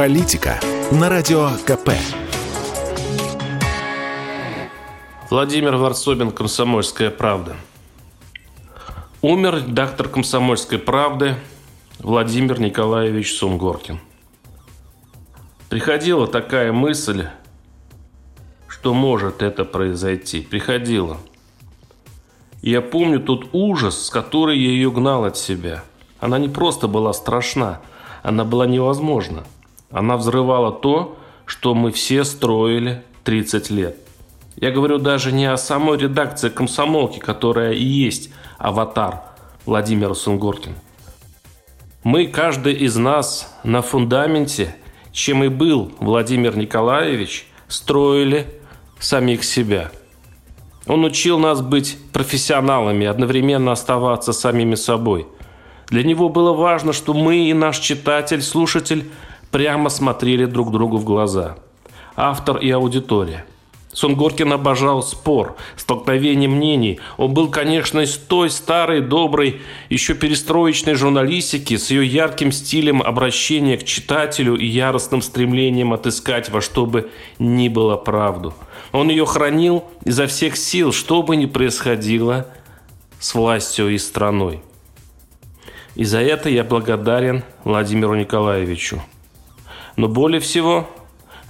[0.00, 0.58] Политика
[0.92, 1.90] на Радио КП.
[5.28, 7.54] Владимир Варсобин, «Комсомольская правда».
[9.20, 11.34] Умер редактор «Комсомольской правды»
[11.98, 14.00] Владимир Николаевич Сунгоркин.
[15.68, 17.26] Приходила такая мысль,
[18.68, 20.40] что может это произойти.
[20.40, 21.18] Приходила.
[22.62, 25.84] я помню тот ужас, с которой я ее гнал от себя.
[26.20, 27.82] Она не просто была страшна,
[28.22, 29.44] она была невозможна–
[29.90, 33.96] она взрывала то, что мы все строили 30 лет.
[34.56, 39.22] Я говорю даже не о самой редакции комсомолки, которая и есть аватар
[39.66, 40.76] Владимира Сунгоркина.
[42.04, 44.74] Мы, каждый из нас на фундаменте,
[45.12, 48.46] чем и был Владимир Николаевич, строили
[48.98, 49.90] самих себя.
[50.86, 55.26] Он учил нас быть профессионалами, одновременно оставаться самими собой.
[55.88, 59.10] Для него было важно, что мы и наш читатель, слушатель–
[59.50, 61.56] прямо смотрели друг другу в глаза.
[62.16, 63.44] Автор и аудитория.
[63.92, 67.00] Сунгоркин обожал спор, столкновение мнений.
[67.16, 73.76] Он был, конечно, из той старой, доброй, еще перестроечной журналистики с ее ярким стилем обращения
[73.76, 77.10] к читателю и яростным стремлением отыскать во что бы
[77.40, 78.54] ни было правду.
[78.92, 82.46] Он ее хранил изо всех сил, что бы ни происходило
[83.18, 84.62] с властью и страной.
[85.96, 89.02] И за это я благодарен Владимиру Николаевичу
[90.00, 90.88] но более всего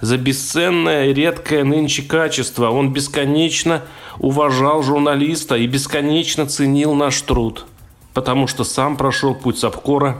[0.01, 2.69] за бесценное и редкое нынче качество.
[2.69, 3.83] Он бесконечно
[4.19, 7.65] уважал журналиста и бесконечно ценил наш труд,
[8.13, 10.19] потому что сам прошел путь с обкора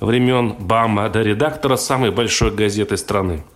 [0.00, 3.44] времен БАМа до редактора самой большой газеты страны–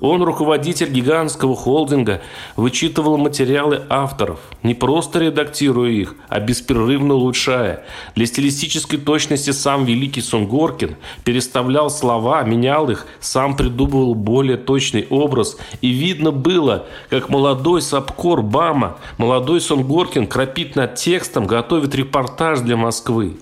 [0.00, 2.22] он, руководитель гигантского холдинга,
[2.54, 7.84] вычитывал материалы авторов, не просто редактируя их, а беспрерывно улучшая.
[8.14, 15.58] Для стилистической точности сам великий Сунгоркин переставлял слова, менял их, сам придумывал более точный образ.
[15.80, 22.76] И видно было, как молодой Сапкор Бама, молодой Сунгоркин крапит над текстом, готовит репортаж для
[22.76, 23.38] Москвы.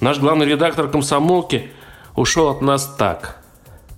[0.00, 1.68] Наш главный редактор комсомолки
[2.16, 3.40] ушел от нас так–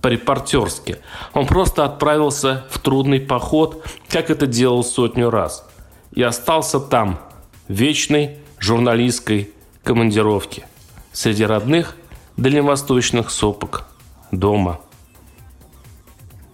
[0.07, 0.99] по-репортерски.
[1.33, 5.67] Он просто отправился в трудный поход, как это делал сотню раз.
[6.13, 7.19] И остался там,
[7.67, 9.51] в вечной журналистской
[9.83, 10.65] командировке.
[11.11, 11.97] Среди родных
[12.37, 13.85] дальневосточных сопок
[14.31, 14.79] дома.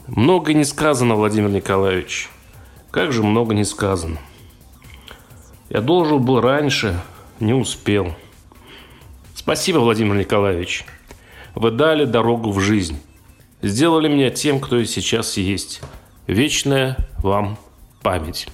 [0.07, 2.31] Много не сказано, Владимир Николаевич.
[2.89, 4.17] Как же много не сказано.
[5.69, 6.99] Я должен был раньше,
[7.39, 8.15] не успел.
[9.35, 10.85] Спасибо, Владимир Николаевич.
[11.53, 12.99] Вы дали дорогу в жизнь
[13.63, 15.81] сделали меня тем, кто и сейчас есть.
[16.28, 17.57] Вечная вам
[18.01, 18.47] память.